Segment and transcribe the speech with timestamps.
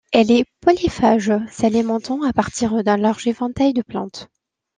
[0.11, 4.29] Elle est polyphage, s'alimentant à partir d'un large éventail de plantes.